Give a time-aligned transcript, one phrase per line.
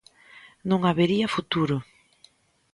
[0.69, 1.75] Non habería futuro.